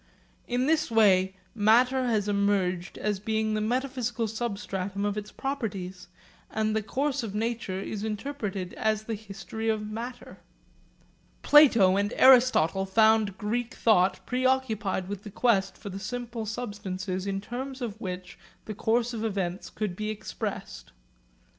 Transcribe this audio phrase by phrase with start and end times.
[0.47, 6.07] In this way matter has emerged as being the metaphysical substratum of its properties,
[6.49, 10.39] and the course of nature is interpreted as the history of matter.
[11.43, 17.39] Plato and Aristotle found Greek thought preoccupied with the quest for the simple substances in
[17.39, 20.91] terms of which the course of events could be expressed.